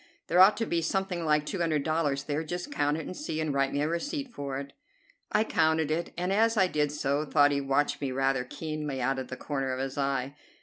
[0.25, 2.43] "There ought to be something like two hundred dollars there.
[2.43, 4.73] Just count it and see, and write me a receipt for it."
[5.31, 9.19] I counted it, and, as I did so, thought he watched me rather keenly out
[9.19, 10.33] of the corner of his eye.